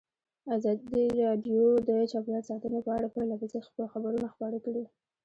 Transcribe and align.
ازادي 0.55 1.03
راډیو 1.21 1.65
د 1.87 1.89
چاپیریال 2.11 2.43
ساتنه 2.49 2.79
په 2.85 2.91
اړه 2.97 3.07
پرله 3.15 3.35
پسې 3.41 3.57
خبرونه 3.93 4.27
خپاره 4.33 4.57
کړي. 4.65 4.83